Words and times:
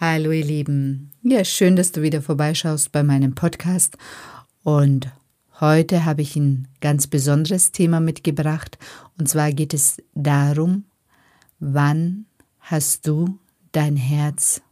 Hallo 0.00 0.30
ihr 0.30 0.46
Lieben. 0.46 1.10
Ja, 1.22 1.44
schön, 1.44 1.76
dass 1.76 1.92
du 1.92 2.00
wieder 2.00 2.22
vorbeischaust 2.22 2.90
bei 2.90 3.02
meinem 3.02 3.34
Podcast. 3.34 3.98
Und 4.62 5.12
heute 5.60 6.06
habe 6.06 6.22
ich 6.22 6.36
ein 6.36 6.68
ganz 6.80 7.06
besonderes 7.06 7.70
Thema 7.72 8.00
mitgebracht. 8.00 8.78
Und 9.18 9.28
zwar 9.28 9.52
geht 9.52 9.74
es 9.74 9.98
darum, 10.14 10.84
wann 11.58 12.24
hast 12.60 13.06
du 13.06 13.38
dein 13.72 13.94
Herz 13.94 14.62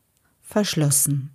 verschlossen? 0.41 1.29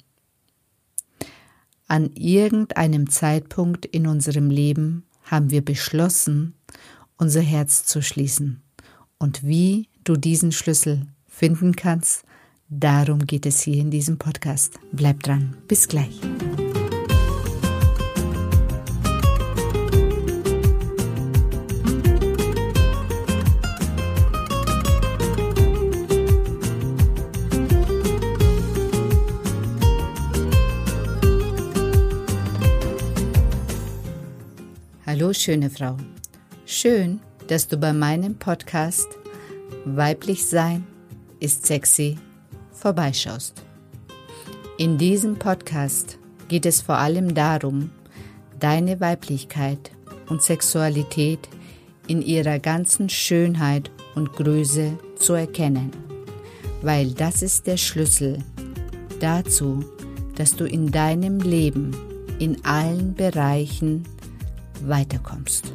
An 1.87 2.09
irgendeinem 2.15 3.11
Zeitpunkt 3.11 3.85
in 3.85 4.07
unserem 4.07 4.49
Leben 4.49 5.05
haben 5.25 5.51
wir 5.51 5.63
beschlossen, 5.63 6.55
unser 7.17 7.41
Herz 7.41 7.85
zu 7.85 8.01
schließen. 8.01 8.63
Und 9.19 9.45
wie 9.45 9.87
du 10.03 10.15
diesen 10.15 10.51
Schlüssel 10.51 11.05
finden 11.27 11.75
kannst, 11.75 12.25
Darum 12.79 13.19
geht 13.19 13.45
es 13.45 13.61
hier 13.61 13.79
in 13.79 13.91
diesem 13.91 14.17
Podcast. 14.17 14.79
Bleib 14.91 15.21
dran. 15.21 15.55
Bis 15.67 15.87
gleich. 15.87 16.19
Hallo 35.05 35.31
schöne 35.31 35.69
Frau. 35.69 35.97
Schön, 36.65 37.19
dass 37.47 37.67
du 37.67 37.77
bei 37.77 37.93
meinem 37.93 38.35
Podcast 38.35 39.07
Weiblich 39.85 40.45
Sein 40.47 40.87
ist 41.39 41.67
sexy 41.67 42.17
vorbeischaust. 42.73 43.63
In 44.77 44.97
diesem 44.97 45.37
Podcast 45.37 46.17
geht 46.47 46.65
es 46.65 46.81
vor 46.81 46.97
allem 46.97 47.33
darum, 47.33 47.91
deine 48.59 48.99
Weiblichkeit 48.99 49.91
und 50.29 50.41
Sexualität 50.41 51.47
in 52.07 52.21
ihrer 52.21 52.59
ganzen 52.59 53.09
Schönheit 53.09 53.91
und 54.15 54.33
Größe 54.33 54.97
zu 55.15 55.33
erkennen, 55.33 55.91
weil 56.81 57.11
das 57.11 57.41
ist 57.41 57.67
der 57.67 57.77
Schlüssel 57.77 58.39
dazu, 59.19 59.85
dass 60.35 60.55
du 60.55 60.65
in 60.65 60.91
deinem 60.91 61.39
Leben 61.39 61.95
in 62.39 62.63
allen 62.65 63.13
Bereichen 63.13 64.03
weiterkommst. 64.81 65.71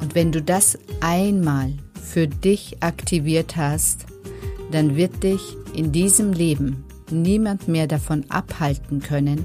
Und 0.00 0.14
wenn 0.14 0.32
du 0.32 0.42
das 0.42 0.78
einmal 1.00 1.74
für 2.02 2.26
dich 2.26 2.82
aktiviert 2.82 3.56
hast, 3.56 4.06
dann 4.70 4.96
wird 4.96 5.22
dich 5.22 5.40
in 5.74 5.92
diesem 5.92 6.32
Leben 6.32 6.84
niemand 7.10 7.68
mehr 7.68 7.86
davon 7.86 8.24
abhalten 8.28 9.00
können, 9.00 9.44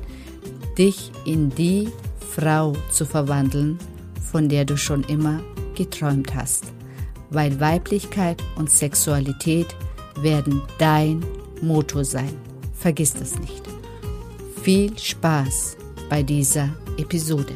dich 0.77 1.11
in 1.25 1.49
die 1.49 1.89
Frau 2.19 2.73
zu 2.91 3.05
verwandeln, 3.05 3.79
von 4.31 4.49
der 4.49 4.65
du 4.65 4.77
schon 4.77 5.03
immer 5.03 5.39
geträumt 5.75 6.35
hast, 6.35 6.65
weil 7.29 7.59
Weiblichkeit 7.59 8.41
und 8.55 8.69
Sexualität 8.69 9.67
werden 10.21 10.61
dein 10.77 11.23
Motto 11.61 12.03
sein. 12.03 12.33
Vergiss 12.73 13.13
das 13.13 13.39
nicht. 13.39 13.63
Viel 14.61 14.97
Spaß 14.97 15.77
bei 16.09 16.23
dieser 16.23 16.69
Episode. 16.97 17.53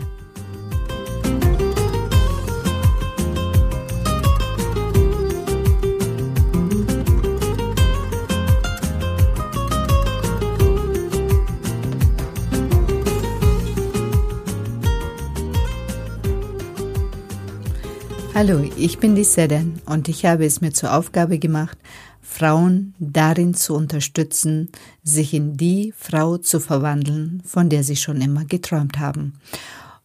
Hallo, 18.40 18.64
ich 18.78 19.00
bin 19.00 19.16
die 19.16 19.26
Sedan 19.26 19.82
und 19.86 20.08
ich 20.08 20.24
habe 20.24 20.46
es 20.46 20.62
mir 20.62 20.72
zur 20.72 20.94
Aufgabe 20.94 21.40
gemacht, 21.40 21.78
Frauen 22.22 22.94
darin 22.98 23.54
zu 23.54 23.76
unterstützen, 23.76 24.70
sich 25.04 25.34
in 25.34 25.58
die 25.58 25.94
Frau 25.98 26.38
zu 26.38 26.62
verwandeln, 26.62 27.44
von 27.44 27.68
der 27.68 27.84
sie 27.84 27.98
schon 27.98 28.22
immer 28.22 28.46
geträumt 28.46 28.98
haben. 28.98 29.34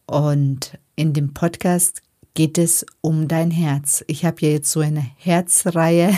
Und 0.05 0.77
in 0.97 1.13
dem 1.13 1.33
Podcast 1.33 2.01
geht 2.33 2.57
es 2.57 2.85
um 2.99 3.29
dein 3.29 3.51
Herz. 3.51 4.03
Ich 4.07 4.25
habe 4.25 4.41
ja 4.41 4.49
jetzt 4.49 4.69
so 4.69 4.81
eine 4.81 5.05
Herzreihe 5.15 6.13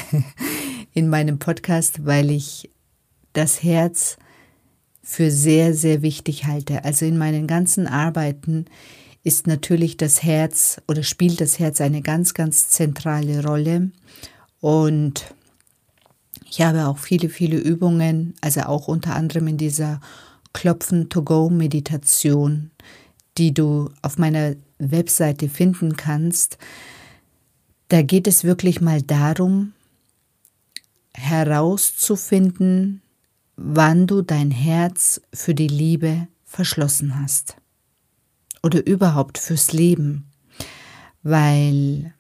in 0.95 1.09
meinem 1.09 1.37
Podcast, 1.37 2.03
weil 2.03 2.31
ich 2.31 2.71
das 3.33 3.61
Herz 3.61 4.17
für 5.03 5.29
sehr, 5.29 5.75
sehr 5.75 6.01
wichtig 6.01 6.45
halte. 6.45 6.83
Also 6.83 7.05
in 7.05 7.19
meinen 7.19 7.45
ganzen 7.45 7.85
Arbeiten 7.85 8.65
ist 9.23 9.47
natürlich 9.47 9.97
das 9.97 10.21
Herz 10.23 10.81
oder 10.87 11.03
spielt 11.03 11.41
das 11.41 11.59
Herz 11.59 11.81
eine 11.81 12.01
ganz, 12.01 12.33
ganz 12.33 12.69
zentrale 12.69 13.43
Rolle. 13.43 13.91
Und 14.61 15.35
ich 16.49 16.61
habe 16.61 16.87
auch 16.87 16.97
viele, 16.97 17.27
viele 17.29 17.57
Übungen, 17.57 18.33
also 18.41 18.61
auch 18.61 18.87
unter 18.87 19.15
anderem 19.15 19.47
in 19.47 19.57
dieser 19.57 20.01
Klopfen-to-go-Meditation, 20.53 22.71
die 23.37 23.53
du 23.53 23.91
auf 24.01 24.17
meiner 24.17 24.55
Webseite 24.79 25.49
finden 25.49 25.97
kannst. 25.97 26.57
Da 27.89 28.01
geht 28.01 28.27
es 28.27 28.43
wirklich 28.43 28.81
mal 28.81 29.01
darum, 29.01 29.71
herauszufinden, 31.13 33.01
wann 33.55 34.07
du 34.07 34.21
dein 34.21 34.51
Herz 34.51 35.21
für 35.33 35.53
die 35.53 35.67
Liebe 35.67 36.27
verschlossen 36.45 37.19
hast 37.19 37.57
oder 38.67 38.85
überhaupt 38.85 39.37
fürs 39.37 39.71
Leben, 39.71 40.25
weil 41.23 42.13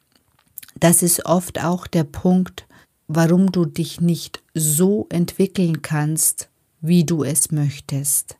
das 0.79 1.03
ist 1.03 1.25
oft 1.25 1.61
auch 1.61 1.87
der 1.87 2.05
Punkt, 2.05 2.67
warum 3.09 3.51
du 3.51 3.65
dich 3.65 3.99
nicht 3.99 4.41
so 4.53 5.07
entwickeln 5.09 5.81
kannst, 5.81 6.47
wie 6.79 7.03
du 7.03 7.25
es 7.25 7.51
möchtest. 7.51 8.37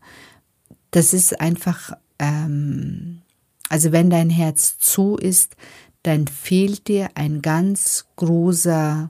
Das 0.91 1.13
ist 1.13 1.41
einfach, 1.41 1.91
ähm, 2.17 3.23
also 3.67 3.91
wenn 3.91 4.09
dein 4.09 4.29
Herz 4.29 4.77
zu 4.79 5.17
ist, 5.17 5.57
dann 6.03 6.27
fehlt 6.27 6.87
dir 6.87 7.09
ein 7.15 7.41
ganz 7.41 8.05
großer 8.15 9.09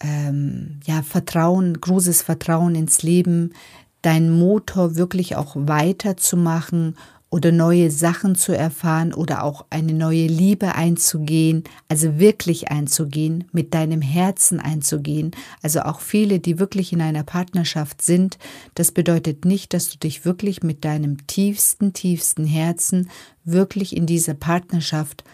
ähm, 0.00 0.80
ja, 0.84 1.02
Vertrauen, 1.02 1.80
großes 1.80 2.22
Vertrauen 2.22 2.74
ins 2.74 3.04
Leben, 3.04 3.52
dein 4.00 4.36
Motor 4.36 4.96
wirklich 4.96 5.36
auch 5.36 5.54
weiterzumachen 5.54 6.96
oder 7.32 7.50
neue 7.50 7.90
Sachen 7.90 8.34
zu 8.34 8.54
erfahren 8.54 9.14
oder 9.14 9.42
auch 9.42 9.64
eine 9.70 9.94
neue 9.94 10.26
Liebe 10.26 10.74
einzugehen, 10.74 11.64
also 11.88 12.18
wirklich 12.18 12.70
einzugehen, 12.70 13.44
mit 13.52 13.72
deinem 13.72 14.02
Herzen 14.02 14.60
einzugehen. 14.60 15.30
Also 15.62 15.80
auch 15.80 16.00
viele, 16.00 16.40
die 16.40 16.58
wirklich 16.58 16.92
in 16.92 17.00
einer 17.00 17.22
Partnerschaft 17.22 18.02
sind, 18.02 18.36
das 18.74 18.92
bedeutet 18.92 19.46
nicht, 19.46 19.72
dass 19.72 19.88
du 19.88 19.96
dich 19.96 20.26
wirklich 20.26 20.62
mit 20.62 20.84
deinem 20.84 21.26
tiefsten, 21.26 21.94
tiefsten 21.94 22.44
Herzen 22.44 23.08
wirklich 23.44 23.96
in 23.96 24.04
diese 24.04 24.34
Partnerschaft 24.34 25.24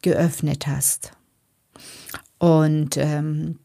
geöffnet 0.00 0.68
hast. 0.68 1.10
Und 2.38 2.96
ähm, 2.96 3.58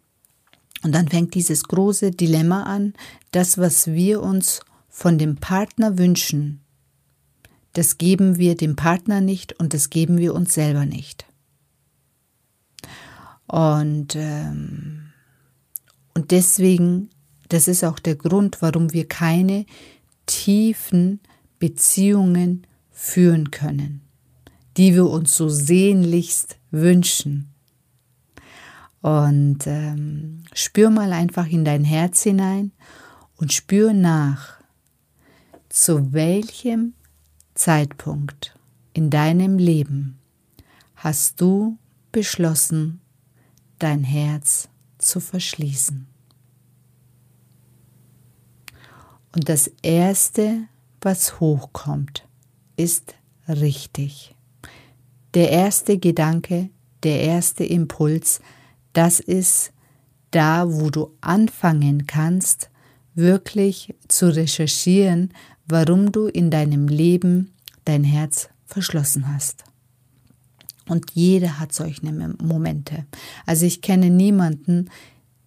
und 0.81 0.93
dann 0.93 1.07
fängt 1.07 1.33
dieses 1.33 1.63
große 1.63 2.11
Dilemma 2.11 2.63
an, 2.63 2.93
das, 3.31 3.57
was 3.57 3.87
wir 3.87 4.21
uns 4.21 4.59
von 4.89 5.17
dem 5.17 5.37
Partner 5.37 5.97
wünschen, 5.97 6.62
das 7.73 7.97
geben 7.97 8.37
wir 8.37 8.55
dem 8.55 8.75
Partner 8.75 9.21
nicht 9.21 9.53
und 9.53 9.73
das 9.73 9.89
geben 9.89 10.17
wir 10.17 10.33
uns 10.33 10.53
selber 10.53 10.85
nicht. 10.85 11.25
Und, 13.47 14.15
ähm, 14.15 15.11
und 16.13 16.31
deswegen, 16.31 17.09
das 17.49 17.67
ist 17.67 17.83
auch 17.83 17.99
der 17.99 18.15
Grund, 18.15 18.61
warum 18.61 18.93
wir 18.93 19.07
keine 19.07 19.65
tiefen 20.25 21.19
Beziehungen 21.59 22.65
führen 22.91 23.51
können, 23.51 24.01
die 24.77 24.93
wir 24.93 25.07
uns 25.07 25.35
so 25.35 25.49
sehnlichst 25.49 26.57
wünschen. 26.71 27.53
Und 29.01 29.67
ähm, 29.67 30.43
spür 30.53 30.89
mal 30.89 31.11
einfach 31.11 31.47
in 31.47 31.65
dein 31.65 31.83
Herz 31.83 32.23
hinein 32.23 32.71
und 33.35 33.51
spür 33.51 33.93
nach, 33.93 34.61
zu 35.69 36.13
welchem 36.13 36.93
Zeitpunkt 37.63 38.59
in 38.91 39.09
deinem 39.09 39.57
Leben 39.57 40.19
hast 40.95 41.39
du 41.39 41.77
beschlossen, 42.11 42.99
dein 43.79 44.03
Herz 44.03 44.67
zu 44.97 45.21
verschließen. 45.21 46.05
Und 49.33 49.47
das 49.47 49.71
Erste, 49.81 50.63
was 50.99 51.39
hochkommt, 51.39 52.27
ist 52.75 53.15
richtig. 53.47 54.35
Der 55.33 55.49
erste 55.49 55.97
Gedanke, 55.97 56.69
der 57.03 57.21
erste 57.21 57.63
Impuls, 57.63 58.41
das 58.91 59.21
ist 59.21 59.71
da, 60.31 60.69
wo 60.69 60.89
du 60.89 61.15
anfangen 61.21 62.07
kannst, 62.07 62.69
wirklich 63.15 63.95
zu 64.09 64.35
recherchieren, 64.35 65.33
warum 65.65 66.11
du 66.11 66.27
in 66.27 66.51
deinem 66.51 66.89
Leben 66.89 67.52
dein 67.85 68.03
Herz 68.03 68.49
verschlossen 68.65 69.33
hast. 69.33 69.63
Und 70.87 71.11
jeder 71.11 71.59
hat 71.59 71.73
solche 71.73 72.05
Momente. 72.41 73.05
Also 73.45 73.65
ich 73.65 73.81
kenne 73.81 74.09
niemanden, 74.09 74.89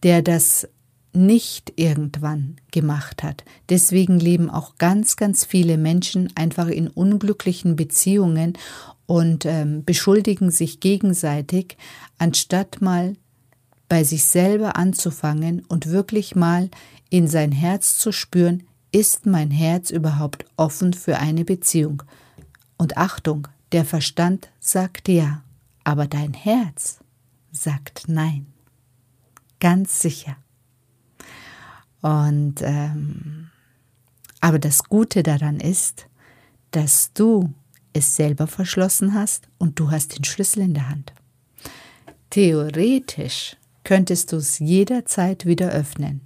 der 0.02 0.22
das 0.22 0.68
nicht 1.12 1.72
irgendwann 1.76 2.56
gemacht 2.70 3.22
hat. 3.22 3.44
Deswegen 3.68 4.20
leben 4.20 4.50
auch 4.50 4.76
ganz, 4.76 5.16
ganz 5.16 5.44
viele 5.44 5.78
Menschen 5.78 6.30
einfach 6.36 6.68
in 6.68 6.88
unglücklichen 6.88 7.74
Beziehungen 7.74 8.54
und 9.06 9.46
ähm, 9.46 9.84
beschuldigen 9.84 10.50
sich 10.50 10.80
gegenseitig, 10.80 11.76
anstatt 12.18 12.82
mal 12.82 13.14
bei 13.88 14.04
sich 14.04 14.24
selber 14.24 14.76
anzufangen 14.76 15.64
und 15.68 15.86
wirklich 15.86 16.34
mal 16.34 16.70
in 17.08 17.28
sein 17.28 17.52
Herz 17.52 17.98
zu 17.98 18.12
spüren, 18.12 18.64
ist 18.92 19.26
mein 19.26 19.50
Herz 19.50 19.90
überhaupt 19.90 20.44
offen 20.56 20.92
für 20.92 21.18
eine 21.18 21.44
Beziehung? 21.44 22.02
Und 22.76 22.96
Achtung, 22.96 23.48
der 23.72 23.84
Verstand 23.84 24.50
sagt 24.60 25.08
ja, 25.08 25.42
aber 25.84 26.06
dein 26.06 26.34
Herz 26.34 26.98
sagt 27.52 28.04
nein. 28.08 28.46
Ganz 29.60 30.00
sicher. 30.00 30.36
Und 32.02 32.56
ähm, 32.60 33.50
aber 34.40 34.58
das 34.58 34.84
Gute 34.84 35.22
daran 35.22 35.58
ist, 35.58 36.06
dass 36.70 37.12
du 37.12 37.52
es 37.92 38.14
selber 38.16 38.46
verschlossen 38.46 39.14
hast 39.14 39.48
und 39.58 39.80
du 39.80 39.90
hast 39.90 40.16
den 40.16 40.24
Schlüssel 40.24 40.62
in 40.62 40.74
der 40.74 40.88
Hand. 40.88 41.12
Theoretisch 42.30 43.56
könntest 43.84 44.32
du 44.32 44.36
es 44.36 44.58
jederzeit 44.58 45.46
wieder 45.46 45.70
öffnen, 45.70 46.20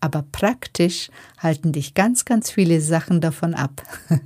aber 0.00 0.22
praktisch 0.32 1.10
halten 1.38 1.72
dich 1.72 1.94
ganz, 1.94 2.24
ganz 2.24 2.50
viele 2.50 2.80
Sachen 2.80 3.20
davon 3.20 3.54
ab. 3.54 3.82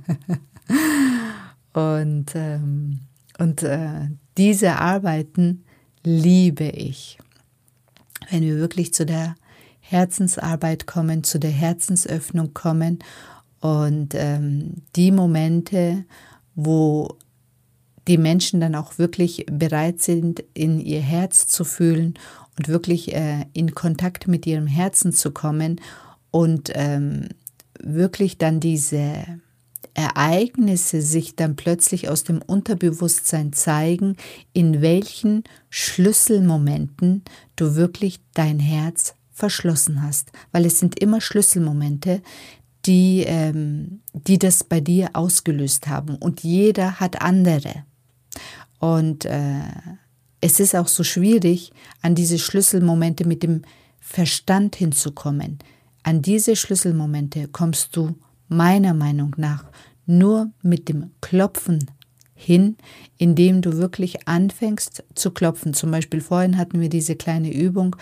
und 1.75 2.31
ähm, 2.35 3.01
und 3.37 3.63
äh, 3.63 4.09
diese 4.37 4.77
Arbeiten 4.77 5.65
liebe 6.03 6.65
ich. 6.65 7.17
Wenn 8.29 8.43
wir 8.43 8.55
wirklich 8.55 8.93
zu 8.93 9.05
der 9.05 9.35
Herzensarbeit 9.81 10.87
kommen, 10.87 11.23
zu 11.23 11.37
der 11.37 11.51
Herzensöffnung 11.51 12.53
kommen 12.53 12.99
und 13.59 14.13
ähm, 14.15 14.83
die 14.95 15.11
Momente, 15.11 16.05
wo 16.55 17.17
die 18.07 18.17
Menschen 18.17 18.61
dann 18.61 18.75
auch 18.75 18.97
wirklich 18.97 19.45
bereit 19.51 20.01
sind, 20.01 20.43
in 20.53 20.79
ihr 20.79 21.01
Herz 21.01 21.47
zu 21.47 21.65
fühlen 21.65 22.13
und 22.57 22.67
wirklich 22.67 23.13
äh, 23.13 23.45
in 23.53 23.75
Kontakt 23.75 24.27
mit 24.27 24.47
ihrem 24.47 24.67
Herzen 24.67 25.11
zu 25.11 25.31
kommen 25.31 25.81
und 26.31 26.71
ähm, 26.73 27.27
wirklich 27.79 28.37
dann 28.37 28.59
diese 28.59 29.25
Ereignisse 29.95 31.01
sich 31.01 31.35
dann 31.35 31.55
plötzlich 31.55 32.09
aus 32.09 32.23
dem 32.23 32.41
Unterbewusstsein 32.41 33.53
zeigen, 33.53 34.17
in 34.53 34.81
welchen 34.81 35.43
Schlüsselmomenten 35.69 37.23
du 37.55 37.75
wirklich 37.75 38.19
dein 38.33 38.59
Herz 38.59 39.15
verschlossen 39.31 40.01
hast, 40.01 40.31
weil 40.51 40.65
es 40.65 40.79
sind 40.79 40.99
immer 40.99 41.21
Schlüsselmomente, 41.21 42.21
die, 42.85 43.23
ähm, 43.25 44.01
die 44.13 44.37
das 44.37 44.63
bei 44.63 44.79
dir 44.79 45.11
ausgelöst 45.13 45.87
haben 45.87 46.15
und 46.15 46.43
jeder 46.43 46.99
hat 46.99 47.21
andere. 47.21 47.85
Und 48.79 49.25
äh, 49.25 49.61
es 50.41 50.59
ist 50.59 50.75
auch 50.75 50.87
so 50.87 51.03
schwierig, 51.03 51.71
an 52.01 52.15
diese 52.15 52.37
Schlüsselmomente 52.37 53.25
mit 53.25 53.43
dem 53.43 53.63
Verstand 53.99 54.75
hinzukommen. 54.75 55.59
An 56.03 56.21
diese 56.21 56.55
Schlüsselmomente 56.55 57.47
kommst 57.47 57.95
du 57.95 58.13
meiner 58.47 58.93
Meinung 58.93 59.33
nach 59.37 59.65
nur 60.05 60.51
mit 60.61 60.89
dem 60.89 61.11
Klopfen 61.21 61.91
hin, 62.35 62.77
indem 63.17 63.61
du 63.61 63.77
wirklich 63.77 64.27
anfängst 64.27 65.03
zu 65.15 65.31
klopfen. 65.31 65.73
Zum 65.73 65.91
Beispiel 65.91 66.21
vorhin 66.21 66.57
hatten 66.57 66.81
wir 66.81 66.89
diese 66.89 67.15
kleine 67.15 67.51
Übung, 67.51 67.95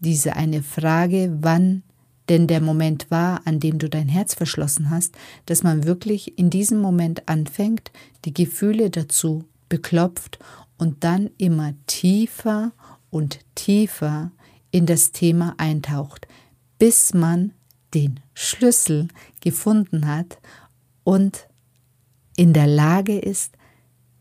diese 0.00 0.36
eine 0.36 0.62
Frage, 0.62 1.36
wann 1.40 1.82
denn 2.28 2.48
der 2.48 2.60
Moment 2.60 3.10
war, 3.10 3.40
an 3.44 3.60
dem 3.60 3.78
du 3.78 3.88
dein 3.88 4.08
Herz 4.08 4.34
verschlossen 4.34 4.90
hast, 4.90 5.14
dass 5.46 5.62
man 5.62 5.84
wirklich 5.84 6.38
in 6.38 6.50
diesem 6.50 6.80
Moment 6.80 7.28
anfängt, 7.28 7.92
die 8.24 8.34
Gefühle 8.34 8.90
dazu 8.90 9.44
beklopft 9.68 10.38
und 10.76 11.04
dann 11.04 11.30
immer 11.38 11.74
tiefer 11.86 12.72
und 13.10 13.38
tiefer 13.54 14.32
in 14.70 14.86
das 14.86 15.12
Thema 15.12 15.54
eintaucht, 15.58 16.26
bis 16.78 17.14
man 17.14 17.52
den 17.96 18.20
Schlüssel 18.34 19.08
gefunden 19.40 20.06
hat 20.06 20.38
und 21.02 21.48
in 22.36 22.52
der 22.52 22.66
Lage 22.66 23.18
ist, 23.18 23.54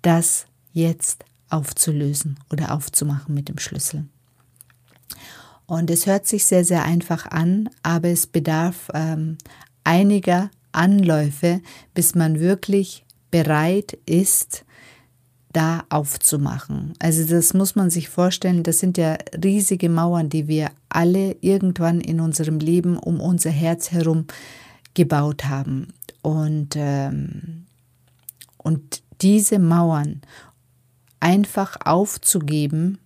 das 0.02 0.46
jetzt 0.72 1.26
aufzulösen 1.50 2.40
oder 2.50 2.74
aufzumachen 2.74 3.36
mit 3.36 3.50
dem 3.50 3.58
Schlüssel. 3.58 4.06
Und 5.66 5.92
es 5.92 6.06
hört 6.06 6.26
sich 6.26 6.46
sehr, 6.46 6.64
sehr 6.64 6.84
einfach 6.84 7.26
an, 7.26 7.70
aber 7.84 8.08
es 8.10 8.28
bedarf 8.28 8.90
ähm, 8.94 9.38
einiger 9.84 10.50
Anläufe, 10.72 11.62
bis 11.94 12.16
man 12.16 12.40
wirklich 12.40 13.06
bereit 13.32 13.98
ist, 14.06 14.65
da 15.56 15.86
aufzumachen. 15.90 16.94
Also 17.00 17.26
das 17.26 17.54
muss 17.54 17.76
man 17.76 17.90
sich 17.90 18.10
vorstellen, 18.10 18.64
das 18.64 18.80
sind 18.80 18.98
ja 18.98 19.18
riesige 19.42 19.88
Mauern, 19.88 20.28
die 20.28 20.50
wir 20.50 20.70
alle 20.90 21.38
irgendwann 21.40 22.02
in 22.02 22.20
unserem 22.20 22.60
Leben 22.60 22.98
um 22.98 23.22
unser 23.22 23.52
Herz 23.52 23.92
herum 23.92 24.26
gebaut 24.96 25.46
haben. 25.46 25.94
Und, 26.22 26.76
ähm, 26.76 27.68
und 28.58 29.02
diese 29.22 29.58
Mauern 29.60 30.22
einfach 31.22 31.78
aufzugeben, 31.86 32.98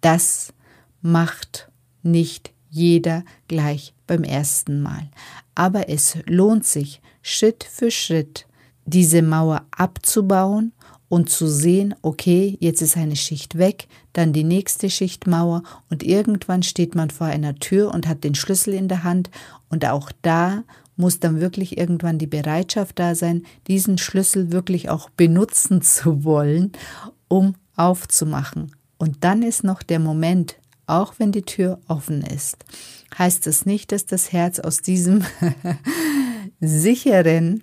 das 0.00 0.54
macht 1.02 1.70
nicht 2.02 2.52
jeder 2.70 3.22
gleich 3.48 3.92
beim 4.06 4.24
ersten 4.24 4.80
Mal. 4.80 5.10
Aber 5.54 5.90
es 5.90 6.16
lohnt 6.24 6.64
sich, 6.64 7.02
Schritt 7.20 7.64
für 7.64 7.90
Schritt 7.90 8.46
diese 8.86 9.20
Mauer 9.20 9.66
abzubauen 9.70 10.72
und 11.08 11.30
zu 11.30 11.46
sehen, 11.46 11.94
okay, 12.02 12.56
jetzt 12.60 12.82
ist 12.82 12.96
eine 12.96 13.16
Schicht 13.16 13.58
weg, 13.58 13.86
dann 14.12 14.32
die 14.32 14.44
nächste 14.44 14.90
Schicht 14.90 15.26
Mauer 15.26 15.62
und 15.90 16.02
irgendwann 16.02 16.62
steht 16.62 16.94
man 16.94 17.10
vor 17.10 17.26
einer 17.26 17.54
Tür 17.56 17.92
und 17.92 18.08
hat 18.08 18.24
den 18.24 18.34
Schlüssel 18.34 18.74
in 18.74 18.88
der 18.88 19.04
Hand 19.04 19.30
und 19.68 19.84
auch 19.86 20.10
da 20.22 20.64
muss 20.96 21.20
dann 21.20 21.40
wirklich 21.40 21.76
irgendwann 21.76 22.18
die 22.18 22.26
Bereitschaft 22.26 22.98
da 22.98 23.14
sein, 23.14 23.44
diesen 23.66 23.98
Schlüssel 23.98 24.52
wirklich 24.52 24.90
auch 24.90 25.10
benutzen 25.10 25.82
zu 25.82 26.24
wollen, 26.24 26.72
um 27.28 27.54
aufzumachen. 27.76 28.72
Und 28.96 29.24
dann 29.24 29.42
ist 29.42 29.64
noch 29.64 29.82
der 29.82 29.98
Moment, 29.98 30.56
auch 30.86 31.14
wenn 31.18 31.32
die 31.32 31.42
Tür 31.42 31.80
offen 31.88 32.22
ist, 32.22 32.64
heißt 33.18 33.46
das 33.46 33.66
nicht, 33.66 33.92
dass 33.92 34.06
das 34.06 34.32
Herz 34.32 34.60
aus 34.60 34.82
diesem 34.82 35.24
sicheren, 36.60 37.62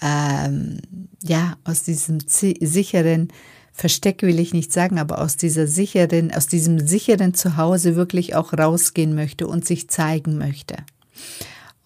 ähm, 0.00 0.80
ja, 1.22 1.56
aus 1.64 1.82
diesem 1.82 2.18
sicheren 2.20 3.28
Versteck 3.72 4.22
will 4.22 4.38
ich 4.38 4.52
nicht 4.52 4.72
sagen, 4.72 4.98
aber 4.98 5.20
aus 5.20 5.36
dieser 5.36 5.66
sicheren, 5.66 6.32
aus 6.32 6.46
diesem 6.46 6.86
sicheren 6.86 7.32
Zuhause 7.32 7.96
wirklich 7.96 8.34
auch 8.34 8.52
rausgehen 8.52 9.14
möchte 9.14 9.46
und 9.46 9.64
sich 9.64 9.88
zeigen 9.88 10.36
möchte. 10.36 10.76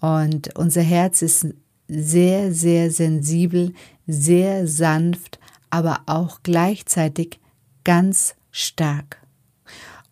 Und 0.00 0.56
unser 0.58 0.82
Herz 0.82 1.22
ist 1.22 1.46
sehr, 1.88 2.52
sehr 2.52 2.90
sensibel, 2.90 3.72
sehr 4.06 4.66
sanft, 4.66 5.38
aber 5.70 6.00
auch 6.06 6.40
gleichzeitig 6.42 7.40
ganz 7.84 8.34
stark. 8.50 9.18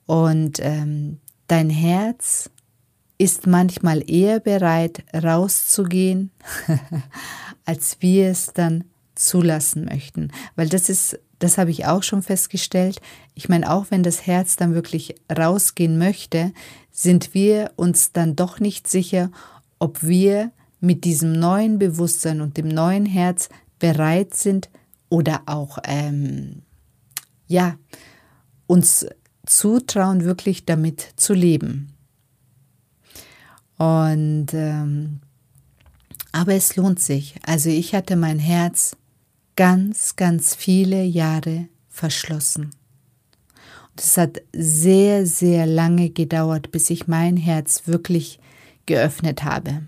Und 0.06 0.58
ähm, 0.60 1.18
dein 1.48 1.70
Herz 1.70 2.50
ist 3.18 3.46
manchmal 3.46 4.08
eher 4.08 4.38
bereit, 4.38 5.02
rauszugehen, 5.14 6.30
als 7.64 7.96
wir 8.00 8.28
es 8.28 8.52
dann 8.52 8.84
zulassen 9.24 9.86
möchten. 9.86 10.30
Weil 10.56 10.68
das 10.68 10.88
ist, 10.88 11.18
das 11.38 11.58
habe 11.58 11.70
ich 11.70 11.86
auch 11.86 12.02
schon 12.02 12.22
festgestellt. 12.22 13.00
Ich 13.34 13.48
meine, 13.48 13.70
auch 13.70 13.86
wenn 13.90 14.02
das 14.02 14.26
Herz 14.26 14.56
dann 14.56 14.74
wirklich 14.74 15.14
rausgehen 15.36 15.98
möchte, 15.98 16.52
sind 16.90 17.34
wir 17.34 17.72
uns 17.76 18.12
dann 18.12 18.36
doch 18.36 18.60
nicht 18.60 18.88
sicher, 18.88 19.30
ob 19.78 20.02
wir 20.02 20.52
mit 20.80 21.04
diesem 21.04 21.32
neuen 21.32 21.78
Bewusstsein 21.78 22.40
und 22.40 22.56
dem 22.56 22.68
neuen 22.68 23.06
Herz 23.06 23.48
bereit 23.78 24.34
sind 24.34 24.68
oder 25.08 25.42
auch 25.46 25.78
ähm, 25.84 26.62
ja 27.46 27.76
uns 28.66 29.06
zutrauen, 29.46 30.24
wirklich 30.24 30.64
damit 30.64 31.00
zu 31.16 31.34
leben. 31.34 31.94
Und 33.76 34.48
ähm, 34.52 35.20
aber 36.32 36.54
es 36.54 36.74
lohnt 36.76 37.00
sich. 37.00 37.36
Also 37.46 37.70
ich 37.70 37.94
hatte 37.94 38.16
mein 38.16 38.38
Herz 38.38 38.96
ganz, 39.56 40.16
ganz 40.16 40.54
viele 40.54 41.02
Jahre 41.02 41.68
verschlossen. 41.88 42.70
Es 43.96 44.16
hat 44.16 44.42
sehr, 44.52 45.26
sehr 45.26 45.66
lange 45.66 46.10
gedauert, 46.10 46.72
bis 46.72 46.90
ich 46.90 47.06
mein 47.06 47.36
Herz 47.36 47.86
wirklich 47.86 48.40
geöffnet 48.86 49.44
habe. 49.44 49.82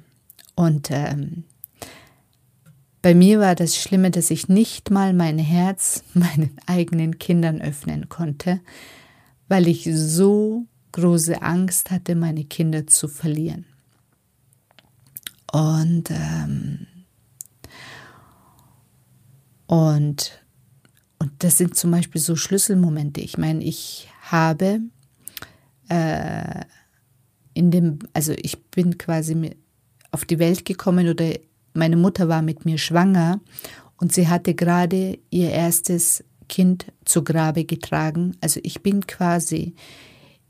Und 0.55 0.91
ähm, 0.91 1.45
bei 3.03 3.15
mir 3.15 3.41
war 3.41 3.55
das 3.55 3.77
Schlimme, 3.77 4.11
dass 4.11 4.31
ich 4.31 4.49
nicht 4.49 4.91
mal 4.91 5.13
mein 5.13 5.39
Herz 5.39 6.05
meinen 6.15 6.57
eigenen 6.67 7.19
Kindern 7.19 7.61
öffnen 7.61 8.09
konnte, 8.09 8.61
weil 9.49 9.69
ich 9.69 9.89
so 9.93 10.67
große 10.93 11.43
Angst 11.43 11.91
hatte, 11.91 12.15
meine 12.15 12.45
Kinder 12.45 12.87
zu 12.87 13.09
verlieren. 13.09 13.67
Und, 15.53 16.11
ähm, 16.11 16.87
und, 19.67 20.45
und 21.19 21.33
das 21.39 21.59
sind 21.59 21.77
zum 21.77 21.91
Beispiel 21.91 22.21
so 22.21 22.37
Schlüsselmomente. 22.37 23.21
Ich 23.21 23.39
meine, 23.39 23.63
ich 23.65 24.09
habe 24.23 24.81
äh, 25.89 26.65
in 27.55 27.71
dem, 27.71 27.99
also 28.13 28.33
ich 28.37 28.63
bin 28.71 28.99
quasi 28.99 29.57
auf 30.11 30.25
die 30.25 30.39
Welt 30.39 30.65
gekommen 30.65 31.09
oder 31.09 31.31
meine 31.75 31.97
Mutter 31.97 32.29
war 32.29 32.43
mit 32.43 32.65
mir 32.65 32.79
schwanger 32.79 33.41
und 33.99 34.13
sie 34.13 34.29
hatte 34.29 34.55
gerade 34.55 35.19
ihr 35.31 35.51
erstes 35.51 36.25
Kind 36.49 36.87
zu 37.05 37.25
Grabe 37.25 37.65
getragen. 37.65 38.37
Also 38.41 38.61
ich 38.63 38.83
bin 38.83 39.07
quasi 39.07 39.75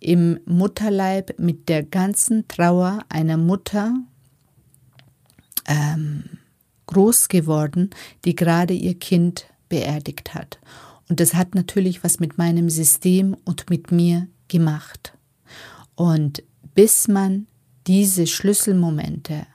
im 0.00 0.38
Mutterleib 0.44 1.38
mit 1.38 1.68
der 1.68 1.82
ganzen 1.82 2.46
Trauer 2.48 2.98
einer 3.08 3.36
Mutter 3.36 3.94
ähm, 5.66 6.24
groß 6.86 7.28
geworden, 7.28 7.90
die 8.24 8.34
gerade 8.34 8.74
ihr 8.74 8.98
Kind 8.98 9.46
beerdigt 9.68 10.34
hat. 10.34 10.58
Und 11.08 11.20
das 11.20 11.34
hat 11.34 11.54
natürlich 11.54 12.02
was 12.02 12.20
mit 12.20 12.38
meinem 12.38 12.70
System 12.70 13.36
und 13.44 13.70
mit 13.70 13.92
mir 13.92 14.26
gemacht. 14.48 15.16
Und 15.94 16.42
bis 16.74 17.08
man 17.08 17.46
diese 17.86 18.26
Schlüsselmomente 18.26 19.46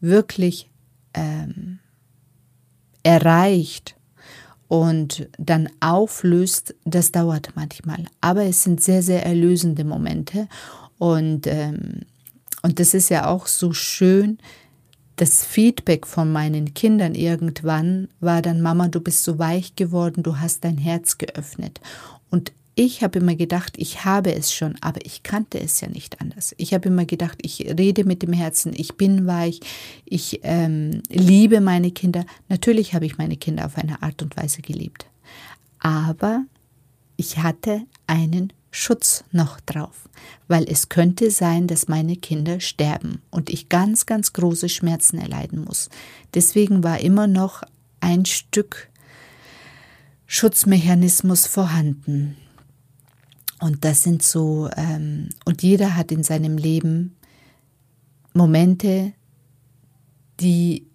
wirklich 0.00 0.70
ähm, 1.14 1.78
erreicht 3.02 3.96
und 4.68 5.28
dann 5.38 5.68
auflöst, 5.80 6.74
das 6.84 7.12
dauert 7.12 7.50
manchmal. 7.54 8.04
Aber 8.20 8.44
es 8.44 8.62
sind 8.62 8.82
sehr, 8.82 9.02
sehr 9.02 9.24
erlösende 9.24 9.84
Momente. 9.84 10.48
Und, 10.98 11.46
ähm, 11.46 12.00
und 12.62 12.80
das 12.80 12.94
ist 12.94 13.10
ja 13.10 13.28
auch 13.28 13.46
so 13.46 13.72
schön. 13.72 14.38
Das 15.16 15.44
Feedback 15.44 16.06
von 16.06 16.32
meinen 16.32 16.74
Kindern 16.74 17.14
irgendwann 17.14 18.08
war 18.20 18.42
dann, 18.42 18.60
Mama, 18.60 18.88
du 18.88 19.00
bist 19.00 19.22
so 19.22 19.38
weich 19.38 19.76
geworden, 19.76 20.22
du 20.22 20.40
hast 20.40 20.64
dein 20.64 20.78
Herz 20.78 21.18
geöffnet. 21.18 21.80
Und 22.30 22.52
ich 22.74 23.02
habe 23.04 23.20
immer 23.20 23.36
gedacht, 23.36 23.74
ich 23.76 24.04
habe 24.04 24.34
es 24.34 24.52
schon, 24.52 24.74
aber 24.80 25.04
ich 25.06 25.22
kannte 25.22 25.60
es 25.60 25.80
ja 25.80 25.88
nicht 25.88 26.20
anders. 26.20 26.54
Ich 26.58 26.74
habe 26.74 26.88
immer 26.88 27.04
gedacht, 27.04 27.38
ich 27.42 27.60
rede 27.78 28.04
mit 28.04 28.22
dem 28.22 28.32
Herzen, 28.32 28.72
ich 28.74 28.96
bin 28.96 29.28
weich, 29.28 29.60
ich 30.04 30.40
ähm, 30.42 31.02
liebe 31.08 31.60
meine 31.60 31.92
Kinder. 31.92 32.26
Natürlich 32.48 32.94
habe 32.94 33.06
ich 33.06 33.16
meine 33.16 33.36
Kinder 33.36 33.66
auf 33.66 33.78
eine 33.78 34.02
Art 34.02 34.20
und 34.22 34.36
Weise 34.36 34.62
geliebt. 34.62 35.06
Aber 35.78 36.44
ich 37.16 37.38
hatte 37.38 37.82
einen 38.08 38.52
Schutz 38.76 39.22
noch 39.30 39.60
drauf, 39.60 40.08
weil 40.48 40.64
es 40.68 40.88
könnte 40.88 41.30
sein, 41.30 41.68
dass 41.68 41.86
meine 41.86 42.16
Kinder 42.16 42.58
sterben 42.58 43.22
und 43.30 43.48
ich 43.48 43.68
ganz, 43.68 44.04
ganz 44.04 44.32
große 44.32 44.68
Schmerzen 44.68 45.18
erleiden 45.18 45.64
muss. 45.64 45.90
Deswegen 46.34 46.82
war 46.82 46.98
immer 46.98 47.28
noch 47.28 47.62
ein 48.00 48.24
Stück 48.24 48.88
Schutzmechanismus 50.26 51.46
vorhanden. 51.46 52.36
Und 53.60 53.84
das 53.84 54.02
sind 54.02 54.24
so, 54.24 54.68
ähm, 54.76 55.28
und 55.44 55.62
jeder 55.62 55.94
hat 55.94 56.10
in 56.10 56.24
seinem 56.24 56.58
Leben 56.58 57.14
Momente, 58.32 59.12
die 60.40 60.88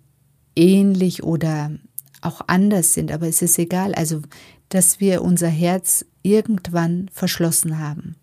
ähnlich 0.57 1.23
oder 1.23 1.71
auch 2.19 2.41
anders 2.47 2.93
sind, 2.93 3.13
aber 3.13 3.29
es 3.29 3.41
ist 3.41 3.57
egal, 3.57 3.95
also 3.95 4.21
dass 4.67 4.99
wir 4.99 5.21
unser 5.21 5.47
Herz 5.47 6.05
irgendwann 6.21 7.09
verschlossen 7.13 7.79
haben. 7.79 8.15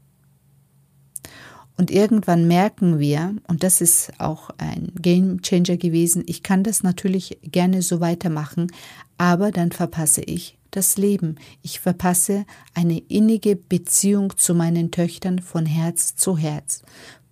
Und 1.77 1.91
irgendwann 1.91 2.49
merken 2.49 2.99
wir, 2.99 3.37
und 3.49 3.63
das 3.63 3.81
ist 3.81 4.13
auch 4.19 4.51
ein 4.57 4.93
Game 4.99 5.43
Changer 5.43 5.77
gewesen, 5.77 6.25
ich 6.27 6.43
kann 6.43 6.63
das 6.63 6.83
natürlich 6.83 7.39
gerne 7.43 7.83
so 7.83 8.01
weitermachen, 8.01 8.73
aber 9.19 9.51
dann 9.51 9.73
verpasse 9.73 10.23
ich 10.23 10.57
das 10.71 10.97
Leben. 10.97 11.37
Ich 11.63 11.81
verpasse 11.81 12.47
eine 12.75 12.99
innige 12.99 13.57
Beziehung 13.57 14.37
zu 14.37 14.55
meinen 14.55 14.91
Töchtern 14.91 15.41
von 15.41 15.67
Herz 15.67 16.17
zu 16.17 16.39
Herz, 16.39 16.83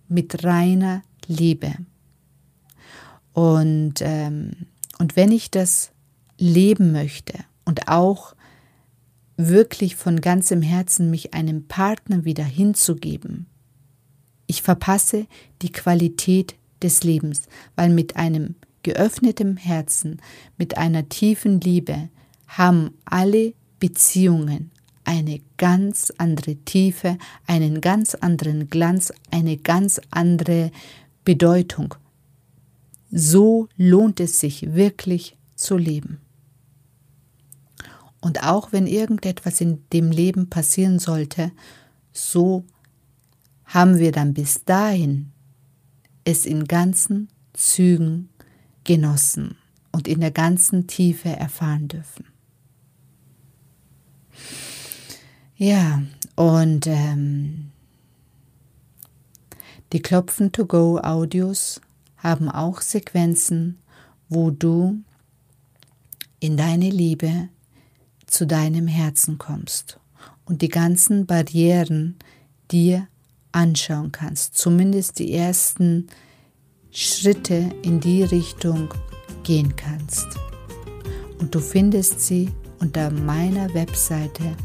mit 0.07 0.43
reiner 0.43 1.01
Liebe. 1.27 1.73
Und, 3.33 3.95
ähm, 4.01 4.51
und 4.99 5.15
wenn 5.15 5.31
ich 5.31 5.51
das 5.51 5.91
leben 6.37 6.91
möchte 6.91 7.33
und 7.65 7.87
auch 7.87 8.35
wirklich 9.37 9.95
von 9.95 10.21
ganzem 10.21 10.61
Herzen 10.61 11.09
mich 11.09 11.33
einem 11.33 11.67
Partner 11.67 12.25
wieder 12.25 12.43
hinzugeben, 12.43 13.47
ich 14.47 14.61
verpasse 14.61 15.27
die 15.61 15.71
Qualität 15.71 16.55
des 16.81 17.03
Lebens, 17.03 17.43
weil 17.75 17.89
mit 17.89 18.15
einem 18.15 18.55
geöffneten 18.83 19.57
Herzen, 19.57 20.21
mit 20.57 20.77
einer 20.77 21.09
tiefen 21.09 21.59
Liebe, 21.61 22.09
haben 22.47 22.91
alle 23.05 23.53
Beziehungen 23.79 24.71
eine 25.03 25.41
ganz 25.57 26.11
andere 26.17 26.55
Tiefe, 26.55 27.17
einen 27.47 27.81
ganz 27.81 28.15
anderen 28.15 28.69
Glanz, 28.69 29.11
eine 29.31 29.57
ganz 29.57 29.99
andere 30.11 30.71
Bedeutung. 31.23 31.95
So 33.11 33.67
lohnt 33.77 34.19
es 34.19 34.39
sich 34.39 34.73
wirklich 34.73 35.37
zu 35.55 35.77
leben. 35.77 36.19
Und 38.25 38.41
auch 38.41 38.71
wenn 38.71 38.87
irgendetwas 38.87 39.61
in 39.61 39.87
dem 39.93 40.09
Leben 40.09 40.49
passieren 40.49 40.97
sollte, 40.97 41.51
so 42.11 42.65
haben 43.65 43.99
wir 43.99 44.11
dann 44.11 44.33
bis 44.33 44.65
dahin 44.65 45.31
es 46.23 46.47
in 46.47 46.65
ganzen 46.65 47.29
Zügen 47.53 48.29
genossen 48.83 49.57
und 49.91 50.07
in 50.07 50.21
der 50.21 50.31
ganzen 50.31 50.87
Tiefe 50.87 51.29
erfahren 51.29 51.87
dürfen. 51.87 52.25
Ja, 55.55 56.01
und 56.35 56.87
ähm, 56.87 57.69
die 59.93 60.01
Klopfen 60.01 60.51
to 60.51 60.65
go 60.65 60.97
Audios 60.97 61.79
haben 62.17 62.49
auch 62.49 62.81
Sequenzen, 62.81 63.77
wo 64.29 64.49
du 64.49 65.03
in 66.39 66.57
deine 66.57 66.89
Liebe 66.89 67.49
zu 68.35 68.45
deinem 68.45 68.87
Herzen 68.87 69.37
kommst 69.37 69.97
und 70.43 70.61
die 70.61 70.67
ganzen 70.67 71.25
Barrieren 71.25 72.17
dir 72.69 73.07
anschauen 73.53 74.11
kannst, 74.11 74.57
zumindest 74.57 75.19
die 75.19 75.33
ersten 75.33 76.07
Schritte 76.91 77.69
in 77.81 78.01
die 78.01 78.23
Richtung 78.23 78.93
gehen 79.43 79.77
kannst. 79.77 80.27
Und 81.39 81.55
du 81.55 81.61
findest 81.61 82.19
sie 82.19 82.49
unter 82.79 83.09
meiner 83.09 83.73
Webseite 83.73 84.57